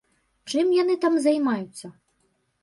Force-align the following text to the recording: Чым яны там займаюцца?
Чым 0.53 0.71
яны 0.77 0.95
там 1.03 1.19
займаюцца? 1.27 1.93